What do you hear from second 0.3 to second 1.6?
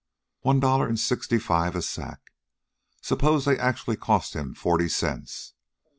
One dollar and sixty